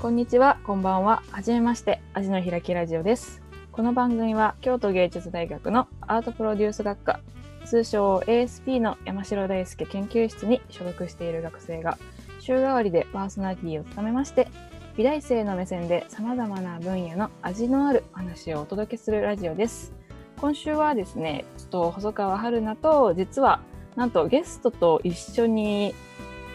[0.00, 1.24] こんにちは、こんばんは。
[1.32, 3.42] はじめまして、味の開きラジオです。
[3.72, 7.18] この番組は京都芸術大学のアートプロデュース学科、
[7.64, 11.98] 通称 ASP の山城大輔研究室に所属している学生が、
[12.38, 14.46] 週替わりでパーソナリティを務めまして、
[14.96, 19.92] 美大生の目線で様々な分野の味のある話をお届けするラジオです。
[20.40, 23.58] 今週はですね、ちょっと細川春菜と、実は、
[23.96, 25.92] なんとゲストと一緒に、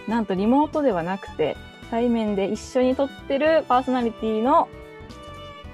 [0.07, 1.57] なんとリモートではなくて、
[1.93, 4.67] 対面で一緒に撮ってるパーソナリティの、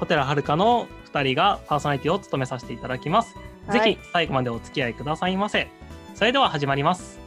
[0.02, 3.38] 小寺遥の2人がパーソナリティを務めさせていただきます。
[3.68, 5.70] はいぜひ最後までお付き合いくださいませ。
[6.16, 7.20] それでは始まります。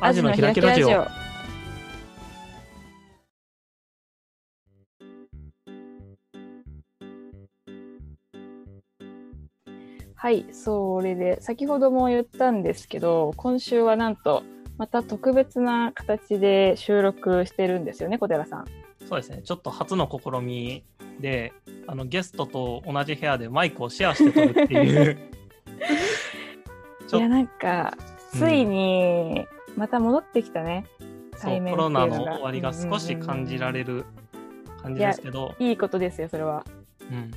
[0.00, 1.06] アジの開きラジオ。
[10.14, 14.44] はい、それで先ほども言ったんですけど、今週はなんと
[14.78, 18.64] また特別な形で収録してるんですよね、小寺さん。
[19.08, 19.40] そうですね。
[19.42, 20.84] ちょっと初の試み
[21.20, 21.52] で、
[21.86, 25.18] あのゲストと同じ部屋でマイクをシェアして撮るっていう。
[27.12, 27.96] いや、なんか、
[28.32, 29.46] ついに
[29.76, 30.84] また戻ってきたね、
[31.36, 34.04] そうコロナの終わりが少し感じられる
[34.82, 36.64] 感じですけど、いいことですよ、それは。
[37.10, 37.30] うん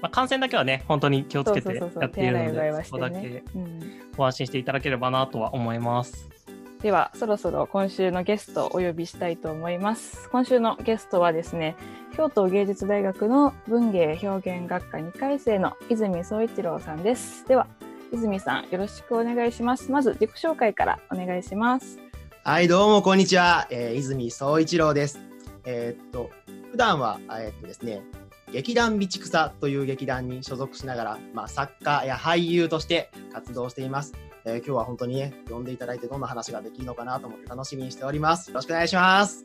[0.00, 3.80] まあ、感染だけはね、本当に気をつけてやっているので、そこだけうん
[4.16, 6.30] ご安心していただければなとは思います。
[6.82, 11.76] ではそろそろ今週のゲストをお呼びしたいと思います今週のゲストはですね
[12.16, 17.66] 京都芸術大学の文芸表現学科2回生の泉総一郎さんですでは
[18.12, 21.98] 泉さんよろしくお願いしますまず自己紹介からお願いします
[22.42, 23.66] はい、どうもこんにちは。
[23.70, 25.20] えー泉総一郎です。
[25.64, 26.30] えーっと、
[26.70, 28.00] 普段は、えーっとですね、
[28.50, 34.14] 劇団備蓄草という劇団に所属しながら、まあ、作家や俳優として活動しています。
[34.44, 38.50] えー今日は本当にね、呼んでいただいてどんな話ができるのかなと思って楽しみにしております。
[38.50, 39.44] よろしくお願いします。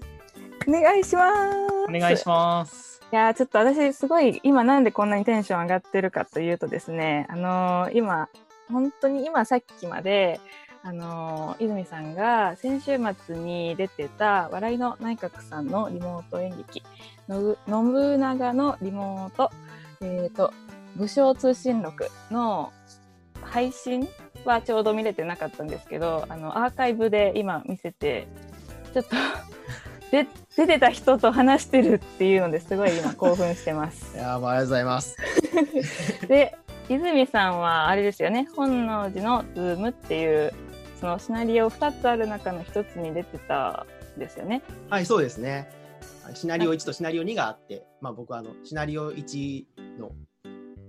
[0.68, 3.02] お願いしますお願いします。
[3.12, 8.30] いやーちょっと私すごい今なんでこんなにテンション上がってるかというとですねあのー今
[8.72, 10.40] 本当に今さっきまで
[10.82, 16.82] あのー泉さんが先週末に出てた笑いの内閣さんのリモート演劇
[17.28, 19.52] のぶ信長のリモート
[20.02, 20.52] えっ、と
[20.96, 22.74] 武将通信録の
[23.44, 24.08] 配信
[24.50, 28.28] はちょうど見れてなかったんですけどあのアーカイブで今見せて
[28.94, 29.16] ちょっと
[30.12, 34.20] で出てた人と話してるっていうのですごい今興奮してますい。
[34.20, 35.18] やーもうありがとうございます。
[36.28, 36.56] で
[36.88, 40.54] 泉さんはあれですよね本能寺のズームっていう
[41.00, 43.86] そのシナリオ2つある中の1つに出てた
[44.16, 44.62] んですよね。
[44.90, 45.68] はい、そうですね。
[45.72, 45.86] はい
[46.34, 49.66] シナリオ1とシナリオ2があって、まあ、僕はあのシナリオ1
[50.00, 50.12] の、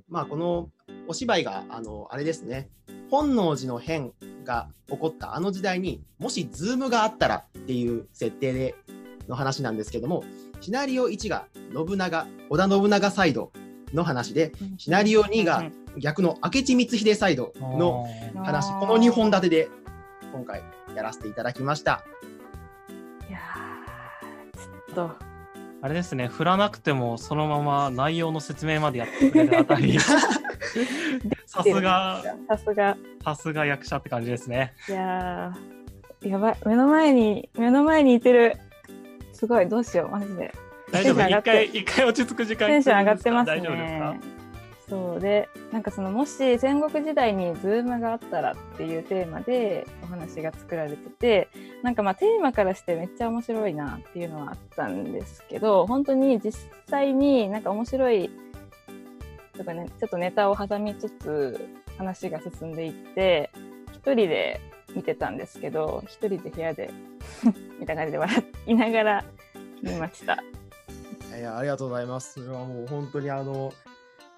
[0.09, 0.71] まあ、この
[1.09, 2.71] お芝居があのあれですね
[3.11, 4.13] 本能寺の変
[4.45, 8.75] が起こったあの時代にもしズームがあったらっていう設定で
[9.29, 10.25] の話なんですけども
[10.61, 13.53] シナリオ1が信長織田信長サイド
[13.93, 15.65] の話でシナリオ2が
[15.99, 18.69] 逆の明智光秀サイドのうん話。
[18.81, 19.69] この2本立てで
[20.33, 20.63] 今回
[20.95, 22.05] やらせていただきました。
[23.29, 25.27] いやーちょっと。
[25.83, 29.99] あれですね、振らなくてもそのまま内容の説明までやってくれるあたり、
[31.57, 32.97] さすが、さすが。
[33.25, 34.75] さすが役者って感じですね。
[34.89, 36.57] いやーやばい。
[36.67, 38.57] 目の前に目の前にいてる。
[39.33, 40.53] すごいどうしようマジで。
[40.93, 41.29] 大丈夫？
[41.29, 44.17] 一回、一回落ち着く時間テンション上がってます大丈夫ですねか。
[44.89, 51.49] そうでなんかそのもし戦国時代にズームがあったらっていうテーマでお話が作られてて
[51.83, 56.57] なんかまあテーマからしてめっちゃ面白いなっていうのはあったんですけど本当に実
[56.89, 58.31] 際になんか面白い
[59.65, 61.69] ねちょっとネタを挟みつつ
[61.99, 63.51] 話が進んでいって
[63.93, 64.61] 一人で
[64.95, 66.91] 見てたんですけど一人で部屋で
[67.79, 69.25] みたいな感じで笑いながら
[69.83, 70.43] 見ました。
[71.37, 72.35] いやありがとうございます。
[72.35, 73.73] それはもう本当にあの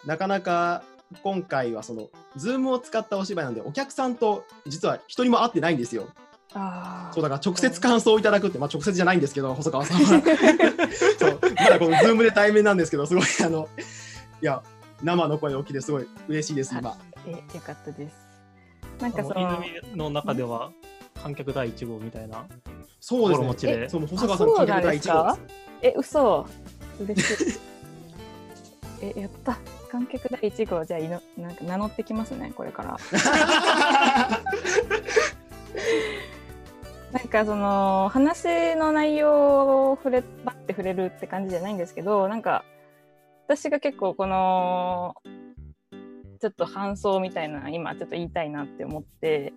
[0.04, 0.82] なかなか
[1.22, 6.08] 今回はそのズームを使ったお芝居なんでお客さんと実は一人も会ってないんですよ。
[6.54, 10.06] あーそうだから直接感想をいただくってまあ直接じゃないんですけど細川さんは
[11.18, 13.68] そうまだこのズームで対面なんですけどすごいあの
[14.40, 14.62] いや
[15.02, 16.96] 生の声を聞いてすごい嬉しいです今。
[17.26, 18.14] えよかったです。
[19.00, 20.72] なんかその泉の中では
[21.22, 22.46] 観客第一号みたいな
[23.00, 23.54] そうですね。
[23.54, 23.88] ちで。
[23.88, 25.38] そうもう細川さんの観客第一号。
[25.82, 26.46] え嘘
[27.00, 27.58] 嬉しい。
[29.16, 29.56] えやった
[29.90, 32.98] 観客第一号じゃあいのなんか名乗ってきますねこれから。
[37.12, 42.64] なんかその話の内容を触ればって触れるって感じじゃないんですけどなんか
[43.48, 45.14] 私が結構この
[46.38, 49.54] ちょっと感想みたいな今ちょっと言いたいなって思って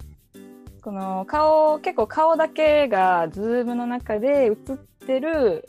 [0.81, 5.67] この顔結構顔だけがズームの中で映ってる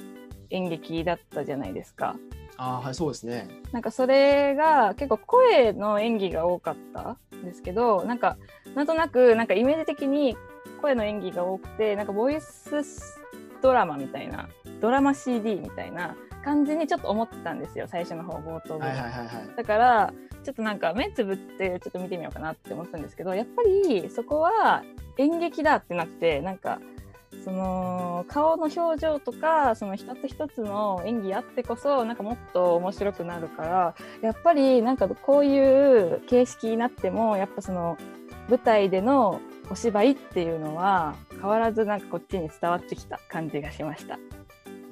[0.51, 2.15] 演劇だったじゃないですか。
[2.59, 3.49] あーはい、そうですね。
[3.73, 8.37] なんかそれが結構声の演技が多かったんですけどなんか
[8.77, 10.37] なんとなくなんかイメージ的に
[10.81, 12.71] 声の演技が多くてなんかボイス
[13.61, 14.49] ドラマみたいな
[14.81, 18.85] ドラマ CD みたいな感じにちょっと思ってたんですよ最初の方冒頭で。
[18.85, 19.57] はいはいはいはい。
[19.57, 20.13] だから
[20.43, 24.83] ちょっとなんか目つぶってちょっと見てみようかなって思ったんですけどやっぱりそこは
[25.19, 26.81] 演劇だってなってなんか
[27.45, 37.97] その顔の表情とかその一つ一つの演技あってこそなんかもっと面白くなるからやっぱりなんかこういう形式になってもやっぱその
[38.49, 39.41] 舞台での
[39.71, 44.19] お芝居っていうのは変わらずなんかこっちに伝わってきた感じがしました。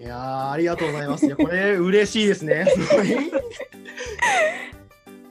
[0.01, 1.27] いやーありがとうございます。
[1.27, 2.65] いやこれ嬉しいですね。
[2.67, 3.09] すごい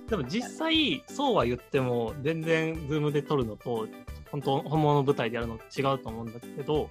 [0.07, 3.87] でも実際そうは言っても全然 Zoom で撮るのと
[4.31, 6.89] 本当本物の舞台でやるの違うと思うんだけど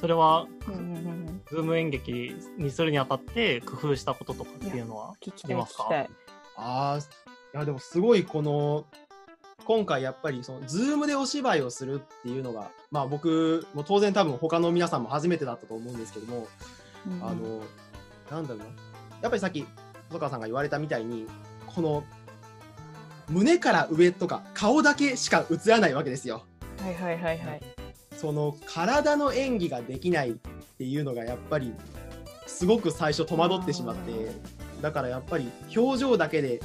[0.00, 5.16] それはうんうんうんうん、Zoom 演劇にするにあたって工夫したこととかっていうのはあ
[5.46, 5.88] りますか？
[6.56, 8.84] ああ、いやでもすごいこの
[9.64, 16.48] 今回やっぱりその Zoom でお芝居をするっていうのが、まあ僕も当然多分他の皆さんも初めてだったと思うんですけども、
[17.20, 17.62] あの
[18.30, 18.70] なんだろうな、や
[19.28, 19.66] っぱりさっき
[20.08, 21.26] 細川さんが言われたみたいに
[21.66, 22.04] この
[23.28, 26.44] 胸から上とか顔だけしか映らないわけですよ。
[26.80, 27.60] はいはいはいはい。
[28.16, 30.34] その体の演技ができないっ
[30.78, 31.72] ていうのがやっぱり
[32.46, 34.12] すごく最初戸惑ってしまって
[34.80, 36.60] だからやっぱり表情だけで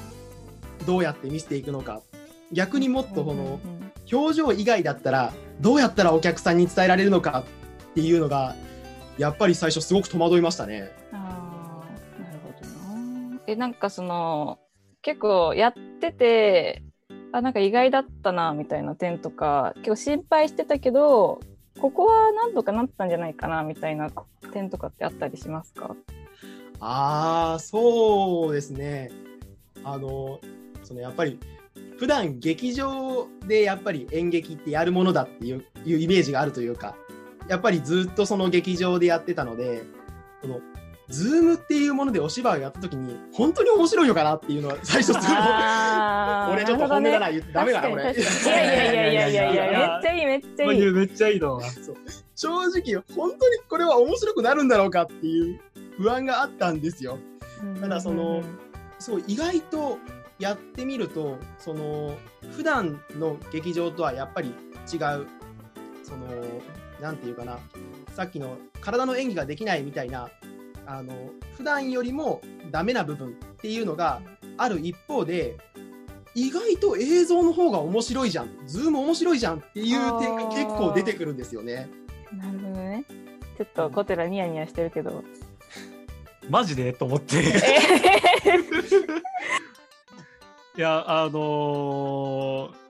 [0.85, 2.01] どうやって見せていくのか
[2.51, 3.59] 逆にもっとこの
[4.11, 7.43] 表情以外だったらどうやったらお客さんに伝えられるのか
[7.91, 8.55] っていうのが
[9.17, 10.91] やっぱり最初すごく戸惑いましたね。
[11.11, 12.67] ああ、なるほど
[13.33, 13.41] な。
[13.47, 14.59] え、なんかその、
[15.01, 16.83] 結構やってて、
[17.31, 21.39] あ、なんか意外だったな、みたいな点とか、結構心配してたけど、
[21.79, 24.09] ここはなんとかなったんじゃないかな、みたいな
[24.51, 25.95] 点とかってあったりしますか？
[26.79, 29.09] ああそうですね
[29.83, 30.39] あの
[30.83, 31.39] そのやっぱり
[31.97, 36.95] 普段劇場でやっぱり演劇ってやるものだっていういうイメージがあるというか
[37.47, 39.83] やっぱりずっとその劇場でやってたので
[40.41, 40.59] この
[41.09, 45.23] ズームっていうものでお芝居をやった時に本当に面白いのかなっていうのは最初すごい
[46.51, 48.53] 俺ちょっと本音ってダメだな俺ほどね確かに確かに。
[48.53, 50.91] いやいやいやいやいやいや、めっちゃいい、めっちゃいい。
[50.91, 51.95] めっちゃいいのそう。
[52.35, 55.59] 正直本当にこれは面白くなるんだろうかっていう
[55.97, 57.17] 不安があったんですよ。
[57.79, 58.43] ただその
[58.99, 59.97] そう意外と
[60.39, 62.15] やってみるとその
[62.51, 64.49] 普段の劇場とはやっぱり
[64.91, 65.27] 違う。
[66.03, 66.27] その
[67.01, 67.59] なんていうかな
[68.15, 70.29] さっきの体の演技ができないみたいな
[70.85, 71.13] あの
[71.55, 72.41] 普段よりも
[72.71, 74.21] ダメな部分っていうのが
[74.57, 75.57] ある一方で
[76.33, 81.89] 意外と映像の方が面白いじゃんズーム面白いじゃんっていう点が結構出てくるんですよね。
[82.37, 83.03] なるほどね。
[83.57, 85.23] ちょっとコテラニヤニヤしてるけど。
[86.49, 86.93] マジで？
[86.93, 88.59] と思ってえ
[90.77, 92.86] いやあのー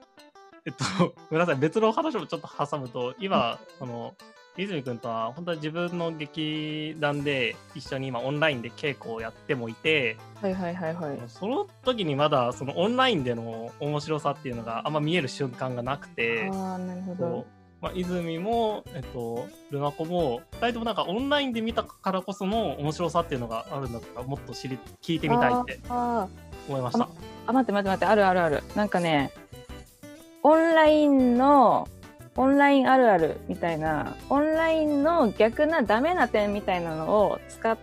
[0.68, 0.84] えっと
[1.30, 4.14] ごめんなさい別の話もちょっと挟むと今この
[4.58, 11.18] 泉君とは本当は自分の劇団で一緒に今オンラインで稽古をやってもいてはいはいはいはい。
[11.28, 17.38] その時にまだそのオンラインでの面白さっていうのがあんま見える瞬間がなくてああ、なるほこど。
[17.40, 17.46] う
[17.80, 26.28] まあ、泉も、えっと、ルナコも2人ともなんかオンラインで見たからこその面白さっていうのがあるんだったらもっと知り聞いてみたいって思
[26.76, 27.08] いました。
[27.46, 28.64] あ、待って待って待って、あるあるある。
[28.74, 29.30] なんかね、
[30.48, 31.86] オンラインの、
[32.34, 37.76] オンラインあるあるみたいな、オンラインの逆なダメな点みたいなのを使っ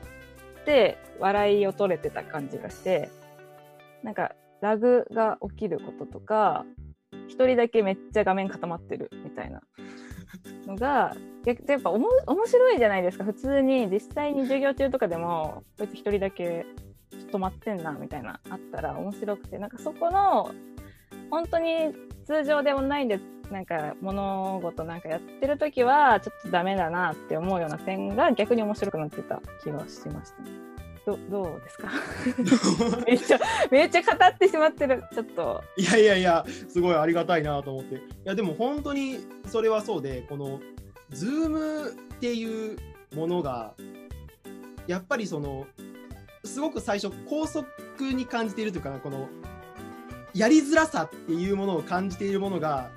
[0.66, 3.12] て笑いを取れてた感じがして、
[4.02, 4.32] なんか
[4.62, 6.66] ラグが起きることとか、
[7.28, 9.62] 一人だけめっちゃ画面固まってるみたいな
[10.66, 13.26] のが、逆やっぱおも面白いじゃないですか。
[13.26, 16.66] 普通に実際に授業中とかでも、こいつ一人だけ
[17.32, 20.50] 止まってんなみたいなあったら面白くてなんかそこの
[21.30, 21.94] 本当に
[22.26, 23.20] 通常でオンラインで
[23.52, 30.50] なんか物事なんかやってる時はちょっとダメだなって思うような点が逆に面白くなってた気がしましたね。
[31.06, 31.92] どどうですか？
[33.06, 33.40] めっちゃ
[33.70, 37.96] めっちゃ語ってしまってるちょっといやいやいや、すごいありがたいなと思って。
[37.96, 40.60] いや、でも本当にそれはそうで、この、
[41.12, 42.78] ズームっていう
[43.16, 43.76] ものが、
[44.88, 45.68] やっぱりその、
[46.44, 47.68] すごく最初、高速
[48.00, 49.30] に感じているというかな、この、
[50.36, 52.92] やりづらさっていうものを感じているものが、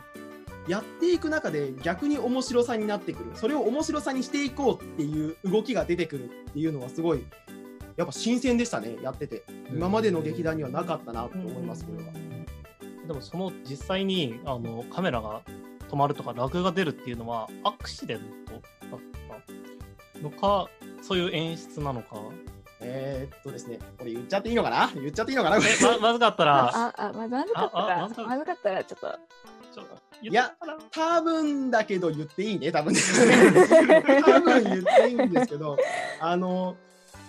[0.67, 3.31] やっていく中で逆に面白さになってくる。
[3.35, 7.25] それを面白さにしていこうっていう動きが出てくるっていうのはすごい、
[7.97, 9.45] やっぱ新鮮でしたね、やってて。
[9.71, 12.13] 今までの劇団にはなかったなと思います、これは。
[13.07, 15.41] でもその実際にあのカメラが
[15.89, 19.01] 止まるとかラグが出るっていうのはアクシデントだっ
[20.15, 20.69] たのか
[21.01, 22.17] そういう演出なのか。
[22.91, 24.91] えーっとですね、これ言っちゃっていいのかな？
[24.95, 25.57] 言っちゃっていいのかな？
[25.57, 25.69] これ。
[25.71, 29.19] え、ま、まずかったら、あ、あ、ままずかったら、ああまずかったまずかったらちょっと。
[29.75, 29.99] ちょっと。
[30.23, 30.53] 言いや
[30.91, 32.95] 多分だけど言っていいね、多分。
[34.25, 35.77] 多分言っていいんですけど、
[36.21, 36.77] あの、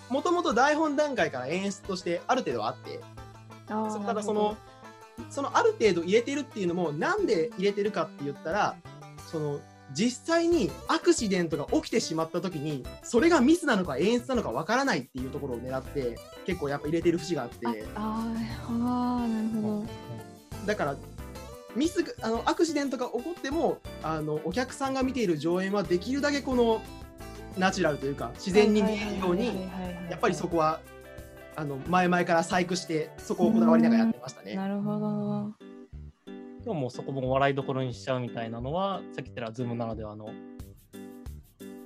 [0.09, 2.99] もともと台本段階から演出としてある程度あって、
[3.69, 4.57] あそただその、
[5.29, 8.75] そのある程度入れてるっていうのも、なんで入れてるかって言ったら、
[9.27, 9.59] その、
[9.93, 17.65] 実際にアクシデントが起きてしまった時に、それがミスなのか演出なのかわからないっていうところを狙って、結構やっぱ入れてる節があって、
[17.95, 18.33] あ、
[18.67, 19.85] あなるほど。
[20.65, 20.95] だから
[21.75, 26.81] ミスがあのアクシデントが起こってもあのお客さんが見ている上演はできるだけこの
[27.57, 29.69] ナチュラルというか自然に見えるように
[30.09, 30.81] やっぱりそこは
[31.55, 34.55] あの前々から細工してそこをこだわりながらやってましたね。
[34.55, 35.68] なるほど。
[36.69, 40.29] でももうそこも笑いどころにしちゃうみたいなのは、さっき言ったらズームならではの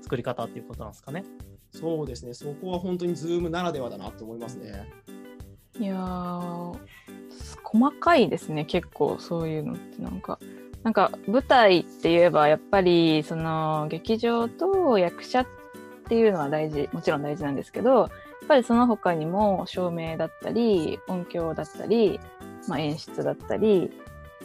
[0.01, 1.23] 作り方っていうことなんですかね。
[1.71, 4.91] そうですねそこは本当にズームならではだなと思いますね。
[5.79, 6.77] いやー、
[7.63, 10.37] 細かいですね、結構そういうのってなんか。
[10.83, 15.47] なんか舞台って言えばやっぱりその劇場と役者っ
[16.09, 18.09] ていうのは大事もちろん大事なんですけどやっ
[18.49, 22.19] ぱりその他にも照明だったり音響だったり、
[22.67, 23.93] まあ、演出だったり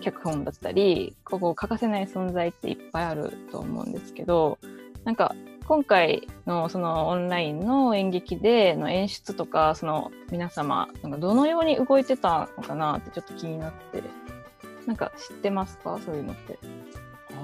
[0.00, 4.58] 脚本だったりここ欠かせない存在っていっぱいあると思うんですけど
[5.04, 5.34] なんか
[5.66, 14.02] 今回のそのオンラインの演劇での演出とかその皆様なんかどのように動いてたのかなってちょっと気になって
[14.86, 16.00] なんか知ってますか？
[16.04, 16.58] そういうのって。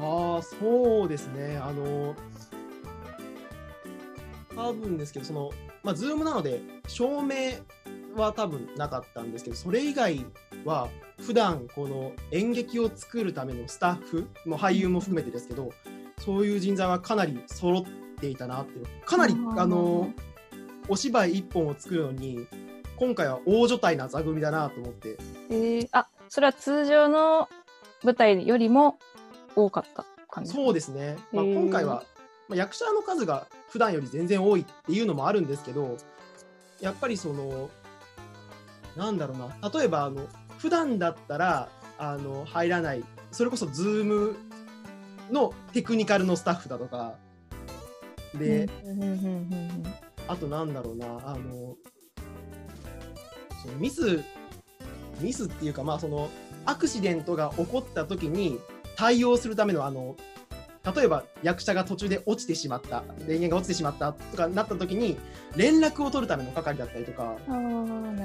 [0.01, 2.15] ああそうですねあの
[4.57, 5.51] 多分ですけどその
[5.83, 7.35] まあズームなので照明
[8.21, 10.25] は多分なかったんですけどそれ以外
[10.65, 10.89] は
[11.21, 15.71] 普段この演劇を作るためのスタッフも俳優も含めてですけど
[16.19, 17.85] そういう人材はかなり揃っ
[18.21, 20.11] ていたなっていうかなりうんあの
[20.89, 22.47] お芝居一本を作るのに
[22.97, 25.17] 今回は大所帯な座組だなと思って。
[25.51, 27.49] えー、あそれは通常の
[28.03, 28.99] 舞台よりも
[29.57, 30.53] 多かった感じ？
[30.53, 32.05] そうですね、まあ、今回は、
[32.49, 35.97] まあ、役者の数が普段より全然多いっていうのもあるんですけど
[36.81, 37.71] やっぱりその
[38.97, 39.71] なんだろうな。
[39.71, 40.27] 例えばあの
[40.59, 43.05] 普段だったらあの入らない。
[43.33, 44.35] それこそ Zoom
[45.31, 47.15] のテクニカルのスタッフだとか。
[48.35, 48.69] で、
[50.29, 51.07] あとなんだろうな。
[51.25, 51.77] あの
[53.63, 54.23] そのミス
[55.21, 56.29] ミスっていうかまあその
[56.67, 58.59] アクシデントが起こった時に
[58.97, 60.17] 対応するためのあの
[60.95, 65.17] 例えば役者が途中で落ちてしまった電源が落ちてしまったとかなった時に
[65.57, 67.37] 連絡を取るための係だったりとか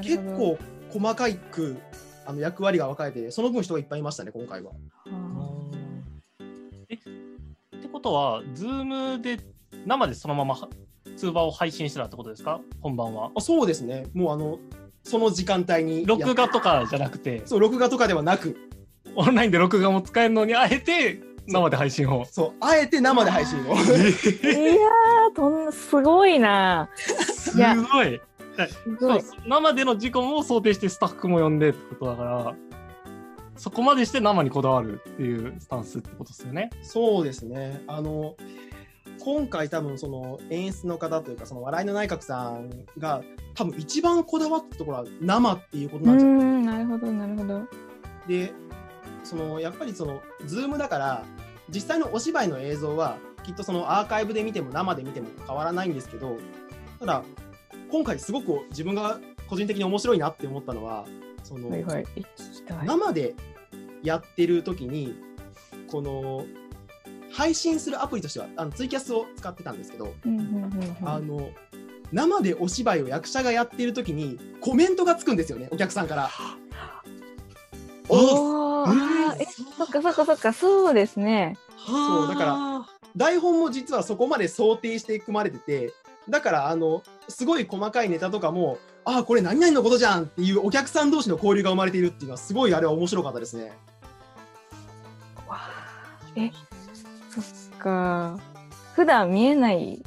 [0.01, 0.57] 結構
[0.89, 1.77] 細かく
[2.25, 4.71] あの役割が分かれてその分人がいっぱいいましたね今回は。
[6.89, 6.97] えっ
[7.81, 8.83] てことは、ズー
[9.15, 9.39] ムで
[9.85, 10.67] 生でそのままは
[11.15, 12.61] 通話を配信してたってことですか？
[12.81, 13.31] 本番は。
[13.35, 14.05] あそうですね。
[14.13, 14.59] もうあの
[15.03, 18.57] その時間帯にや録画とかじゃなくて、そう録画とかではなく。
[19.15, 21.21] オンラインで録画も使えるのに、あえて
[21.51, 22.25] 生で配信を。
[22.25, 23.73] そうあえて生で配信を。
[23.73, 28.21] いやーとんすごいなすごい。
[28.67, 32.55] すごいそう生での事故も想定してスタッフも呼んでってことだから、
[33.55, 36.69] そこまでして生にこだわるっていうスタンスってことですよね。
[36.81, 37.83] そうですね。
[37.87, 38.35] あの
[39.19, 43.21] 今回多分その演出の方というかその笑いの内閣さんが
[43.53, 47.61] 多分一番こだわったところは生っていうことうなんじゃないんなるほどなるほど
[48.27, 48.53] で
[49.23, 51.23] そのやっぱりそのズームだから
[51.69, 56.37] 実際のお芝居の映像はきっとそのアーカイブで見ても生で見ても変わらないんですけど
[56.99, 57.23] ただ
[57.91, 61.05] 今回すごく自分が個人的に面白いなって思ったのは
[61.43, 61.69] その、
[62.85, 63.35] 生で
[64.03, 65.15] やってる時に
[65.89, 66.45] この
[67.31, 71.09] 配信するアプリとしてはあのツイキャスを使ってたんですけど、うんうんうんうん。
[71.09, 71.49] あの
[72.11, 76.29] 生でお芝居を役者がやってる時にコメントがつくんですよねお客さんから。
[78.09, 79.01] おーうん。
[79.29, 79.45] あーえ
[79.77, 81.57] そっかそっかそっかそうですね。
[81.85, 82.85] そうだから
[83.15, 85.93] 台本も実はそこまで想定して組まれてて
[86.29, 93.71] だからあのすごい細かいネタとかもああこれ何々のことじゃんっていうお客さん同士の交流が生まれているっていうのはすごいあれは面白かったですね。
[95.47, 96.51] わーえ
[97.29, 98.39] そっか。
[98.93, 100.03] 普段見えない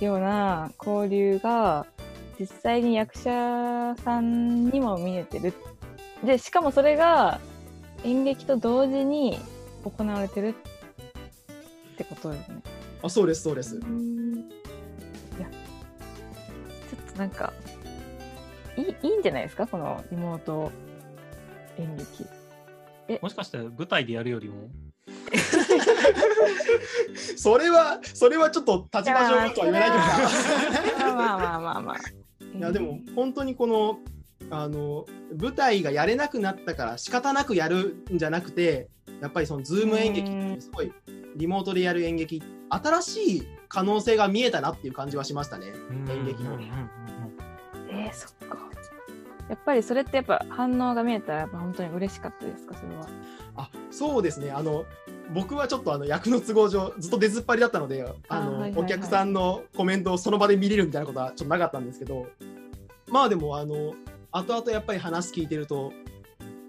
[0.00, 1.86] ような交流が
[2.38, 5.54] 実際に役者さんにも見えてる
[6.24, 7.40] でしかもそれが
[8.04, 9.38] 演劇と同時に
[9.84, 10.54] 行われてるっ
[11.96, 12.56] てことですね。
[13.02, 13.76] あそうですそうです。
[13.76, 13.88] いやちょ
[17.10, 17.52] っとなんか
[18.76, 19.66] いいいいんじゃないですか？
[19.66, 20.70] このリモート
[21.78, 22.26] 演劇。
[23.22, 24.68] もしかして舞台でやるよりも？
[27.36, 29.96] それはそれはちょっと立場上とは言えないけ
[31.04, 31.14] どな。
[31.14, 31.96] まあまあまあまあ。
[32.56, 33.98] いやでも本当にこの
[34.50, 38.88] あの舞台がやれなくなったから仕方なくやるんじゃなくて
[39.20, 40.92] やっぱりそのズーム演劇ってすごい
[41.36, 45.72] リモートでやる演劇新しい可能性が見えたなっていう感じはしましたね
[46.08, 46.58] 演劇の。
[47.90, 48.58] えー、そっか。
[49.48, 53.06] やっぱりそれってやっぱ反応が見えたらやっぱ本当に嬉しかったですかそれは？
[53.56, 54.84] あそうですねあの
[55.32, 62.26] 僕はちょっとあの役の都合上ずっと出ずっぱりだったのであの、はいはいはいお客さんのコメントをその場で見れるみたいなことはちょっとなかったんですけど
[63.08, 63.94] まあでもあの
[64.32, 65.92] 後々やっぱり話聞いてると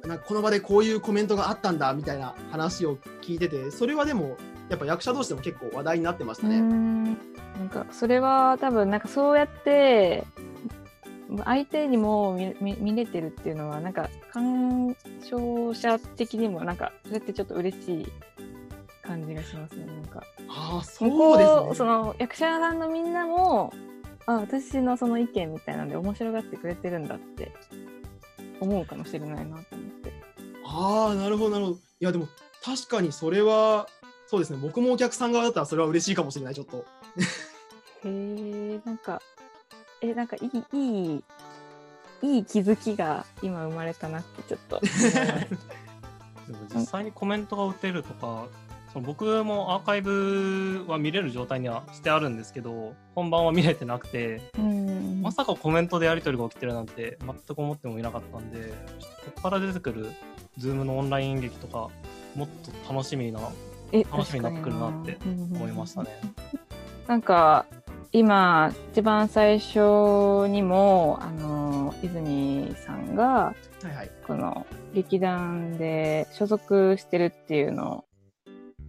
[0.06, 4.38] なんかこの場でこういうコメントがあったんだみたいな話を聞いててそれはでも
[4.70, 6.62] やっぱ役者同士でも結構話題になってましたね。
[6.62, 10.24] なんかそれは多分なんかそうやって
[11.44, 18.08] 相手にも見れてるっていうのはなんか鑑賞者的にもなんかそれってちょっと嬉しい
[19.04, 21.76] 感じがしますねなんかあそうですね。
[21.76, 23.74] その役者さんのみんなも
[24.28, 27.52] あ私のその意見みたいなんで面白がってくれてるんだって
[28.60, 29.62] 思うかもしれないなと思っ
[30.04, 30.14] て。
[30.66, 31.78] ああなるほどなるほど。
[31.78, 32.28] いやでも
[32.64, 33.88] 確かにそれは
[34.28, 36.86] そうですね僕もお客さん側だったらそれは嬉しいかもしれないちょっと。
[38.04, 39.22] へえなんか
[40.02, 41.24] えなんかいいいい
[42.22, 44.82] いい気づきが今生まれたなってちょっと
[46.48, 48.48] でも実際にコメントが打てるとか、
[48.94, 58.74] その僕もアーカイブは見れる状態にはしてあるんですけど、本番は見れてなくて、うんまさかコメントでやり取りが起きてるなんて全く思ってもいなかったんで、
[59.26, 60.12] ここから出てくる
[60.58, 61.90] Zoom のオンライン演劇とか、
[62.36, 62.48] もっ
[62.88, 63.40] と楽しみな
[63.92, 66.10] え楽しみになってくるなって思いましたね。
[67.08, 67.66] なんか
[68.14, 73.54] 今一番最初にもあの泉さんがは
[73.84, 74.12] いはい。
[74.26, 78.07] この劇団で所属してるっていうのを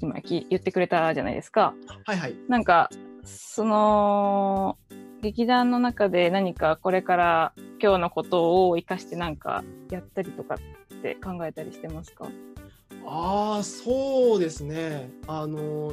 [0.00, 1.74] 今き言ってくれたじゃないですか。
[2.04, 2.36] はいはい。
[2.48, 2.90] なんか
[3.24, 4.78] その
[5.20, 10.58] 劇団の中で何かこれから今日のことを生かしてなんかやったりとかっ
[11.02, 12.28] て考えたりしてますか？
[13.04, 15.92] ああそうですねあの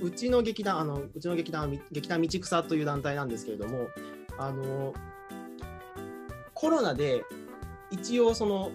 [0.00, 3.88] うちの劇団あのうちの劇団劇団道草という団体なんですけれども
[4.38, 4.94] あの
[6.54, 7.24] コロナで
[7.90, 8.70] 一応その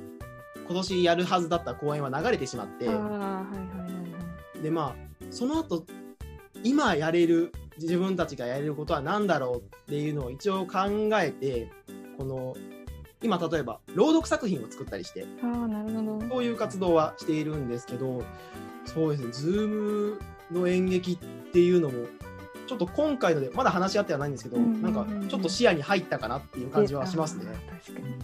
[0.68, 3.69] 今年やるはずだった公演は流れてしまってはい。
[4.62, 5.86] でまあその後
[6.64, 11.72] 今やれる自分たちがやれることは何だろうっていうのを一応考えて
[12.18, 12.56] この
[13.22, 16.20] 今例えば朗読作品を作ったりしてああなるほど。
[16.30, 18.24] そういう活動はしているんですけど、
[18.86, 20.20] そうですね、ズーム
[20.52, 21.18] の演劇っ
[21.52, 22.06] ていうのも、
[22.68, 27.46] ちょっと今回ので、まだ話し合ってはないんですけど、うんうんうんなんかちょっと視野に入ったかなっていう感じはしますね。
[27.84, 28.16] 確かに。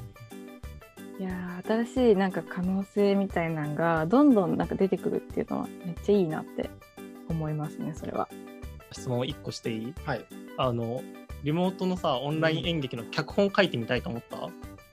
[1.19, 6.69] いやー新しいなんか可能性みたいなのがどんどんなんか出てくるっていうのはめっちゃいいなって
[7.29, 8.27] 思いますねそれは。
[8.91, 9.93] 質問1個していい？
[10.05, 10.25] はい。
[10.57, 11.01] あの、
[11.43, 14.49] リモートのさ、オンライン演劇の脚本書いてみたいと思った、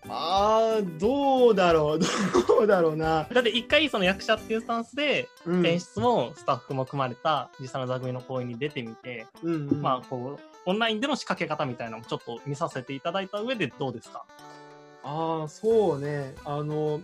[0.08, 1.98] あー、どうだろう、
[2.48, 3.28] どうだろうな。
[3.32, 5.66] だって一回その役者っていうスタンスでうん。
[5.66, 9.82] 演出もスタッフも組まれた実際の座組の公演に出てみて、うんうん。
[9.82, 14.24] まあこうオンラインでの仕掛け方みたいなのもちょっと見させていただいた上でどうですか？
[15.04, 16.34] ああ、そうね。
[16.44, 17.00] あの、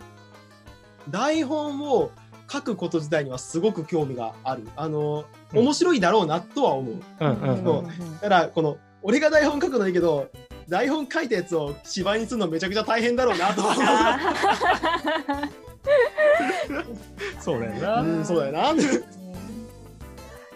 [1.09, 2.11] 台本を
[2.51, 4.67] 書くこと自体にはすごく興味がある。
[4.75, 6.95] あの、うん面白いだろうなとは思う。
[7.19, 10.29] うんうんうんだから、この、俺が台本書くのいいけど、
[10.67, 13.73] 台本書いたやつを芝居にするのめちゃくちゃ大変だろうなとは
[15.29, 15.49] 思う。
[17.41, 18.01] そうだよな。
[18.01, 18.73] うん、そうだよな。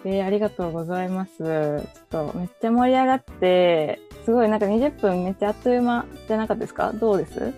[0.06, 1.38] えーありがとうございます。
[1.38, 6.92] ちょっとめっちゃ盛り上がって、すごいなんか20分めっちゃあっという間じゃなかったですか？
[6.94, 7.54] どうです？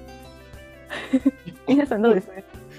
[1.68, 2.30] 皆さんどうです？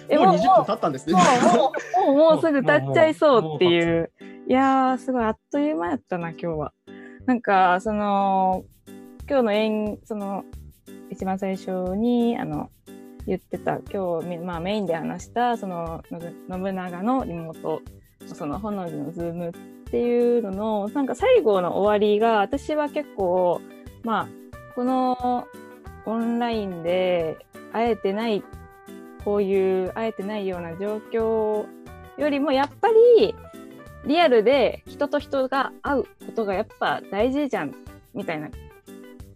[0.09, 1.15] えもう20分経ったんですね。
[1.15, 1.73] も
[2.13, 4.11] う、もう、すぐ経っちゃいそうっていう。
[4.49, 6.73] いやー、すごいあっという間やったな、今日は。
[7.27, 8.65] なんか、その、
[9.29, 10.45] 今日の演、その、
[11.11, 12.71] 一番最初に、あの、
[13.27, 16.33] 言ってた、今日、みまあメインで話した、その、のぶ
[16.69, 17.83] 信長のリモート、
[18.35, 19.53] その、本能寺のズームっ
[19.91, 23.61] ていうのの、なんか最後の終わりが、私は結構、
[24.03, 24.29] まあ、
[24.75, 25.47] この
[26.05, 27.39] オンラインで
[27.73, 28.43] 会えてない
[29.25, 31.67] こういう会えてないような状況
[32.17, 33.35] よりもやっぱり
[34.05, 37.75] リアルで人と人が会うことがやっぱ大事じゃん
[38.15, 38.49] みたいな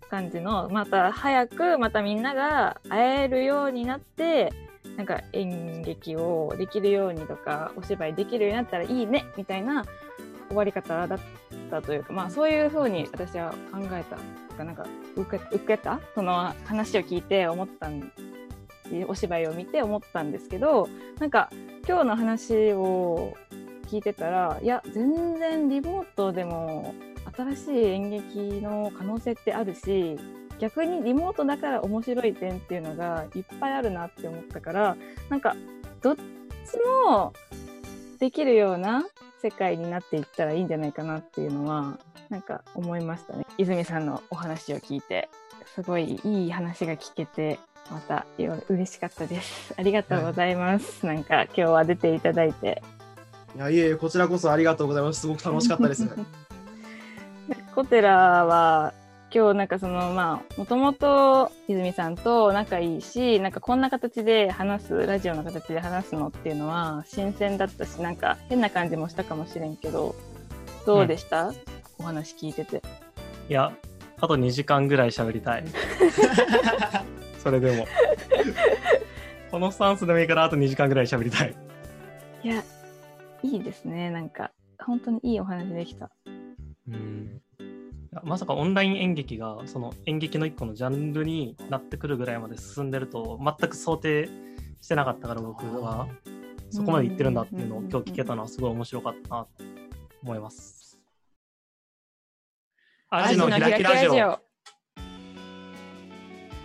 [0.08, 4.52] 感じのまた早くまたみんなが会えるようになって
[4.96, 9.84] なんか演劇をできるようにとかお芝居できるようになったらいいねみたいな
[10.48, 11.18] 終わり方だっ
[11.70, 14.84] たというかまあそういうふうに私は考えたとかなんか
[15.16, 16.00] 受け受けた？
[16.14, 18.12] その話を聞いて思ったん
[19.06, 20.88] お芝居を見て思ったんですけど
[21.20, 21.48] なんか
[21.86, 23.34] 今日の話を
[23.86, 26.94] 聞いてたらいや全然リモートでも
[27.36, 30.18] 新しい演劇の可能性ってあるし
[30.60, 34.96] 逆にリモートだから面白い点っていうのがいっぱいあるなって思ったから
[35.28, 35.56] なんか
[36.02, 36.20] どっち
[37.06, 37.32] も
[38.18, 39.04] できるような
[39.42, 43.46] 世界になっていったらいいんじゃないかなっていうのはなんか思いましたね。
[43.56, 45.30] 泉さんのお話を聞いて
[45.74, 47.58] すごいいい話が聞けて
[47.90, 48.26] また
[48.68, 49.74] 嬉しかったです。
[49.78, 52.82] ありがとうございます、はい、なんか今日は出ていただいて。
[53.56, 55.22] いやいえこちらこそありがとうございます。
[55.22, 56.06] すごく楽しかったです。
[57.74, 58.92] コテラは
[59.32, 70.16] 今日なんかそのまあもともと泉さんと仲いいしなんかこんな形で話すラジオの形で話すのっていうのは新鮮だったしなんか変な感じもしたかもしれんけど
[70.84, 71.56] どうでした、うん、
[72.00, 72.82] お話聞いてて。
[73.48, 73.72] いや
[74.20, 75.64] あと2時間ぐらい喋りたい。
[77.42, 77.86] それでも。
[79.50, 81.54] このスタンスでもいいからあと2時間ぐらい喋りたい。
[82.42, 82.62] いや
[83.42, 84.10] いいですね。
[84.10, 86.10] なんか本当にいいお話できた。
[86.88, 87.40] うん
[88.24, 94.28] まさかオンライン演劇がその演劇の一個のジャンルになってくるぐらいまで進んでると全く想定
[94.80, 96.08] してなかったから僕は
[96.70, 99.48] そこまで言ってるんだっていうのを今日聞けたのはすごい面白かったなと
[100.22, 100.98] 思います。
[103.10, 104.38] アジの開きラジオ。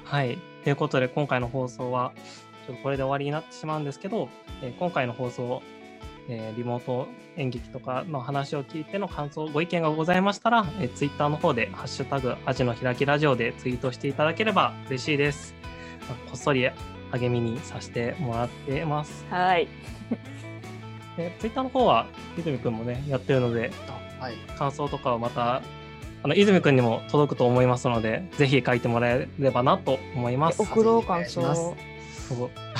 [0.04, 0.38] はい。
[0.64, 2.14] ということで今回の放送は
[2.68, 4.30] ちょっとこれで終わりになってしまうんですけど、
[4.64, 5.62] えー、今回の放送
[6.28, 7.08] えー、リモート
[7.38, 15.54] 演劇とかの話を聞いての感想、ご意見がございましたら、えー、ツイッターの方で、ハッシュタグ、アジの開きラジオでツイートしていただければ嬉しいです。
[16.10, 16.70] まあ、こっそり
[17.12, 19.26] 励みにさせてもらってます。
[19.30, 19.68] はい。
[21.18, 22.08] でツイッターの方は、
[22.38, 23.72] 泉くんもね、やってるので、
[24.20, 25.62] はい、感想とかはまた、
[26.24, 30.62] あの泉くんにも届くと思いますので、ぜひ書いてもらえればなと思います。
[30.64, 31.76] 送ろう感想。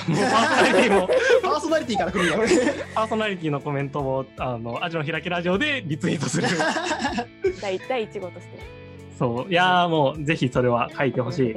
[0.08, 1.08] もうパーソナリティも、
[1.42, 6.48] パーソナリティから来るんだ、パーソナリティのコメントも、あの、アジの開きラジオでリツイートする。
[7.62, 8.60] 第1対1号として。
[9.18, 9.52] そう。
[9.52, 11.50] いやもう、ぜひそれは書いてほしい。
[11.50, 11.56] い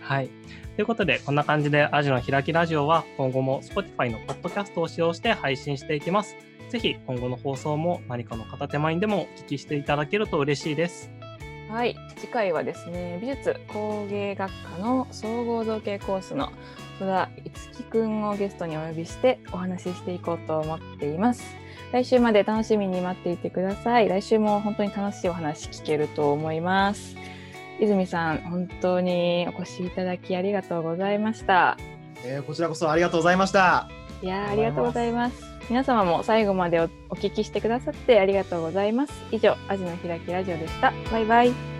[0.00, 0.30] はい。
[0.76, 6.36] ということで、こんな感じでアジの開きラジオは今後も Spotify のポッドキャストを使用して配信していきます。
[6.68, 11.10] ぜひ今後の放送も何かの片手間にでもお聞きしていただけると嬉しいです。
[11.70, 16.52] はい、次回はですね、美術工芸学科の総合造形コースの
[16.98, 17.28] 戸田
[17.76, 21.44] 樹くんをゲストにお呼びしてお話ししていこうと思っています。
[21.92, 24.08] 来週まで楽しみに待っていてください。
[24.08, 27.16] 来週も本当に楽しいお話聞けると思います。
[27.80, 31.76] 泉さん、本当にお越しいただきありがとうございました。
[32.24, 33.88] えー、こちらこそありがとうございました。
[34.22, 35.42] いやありがとうございます。
[35.68, 39.12] 皆様も最後までお聞きしてくださってありがとうございます。
[39.30, 40.92] 以上、アジの開きラジオでした。
[41.10, 41.75] バイバイ。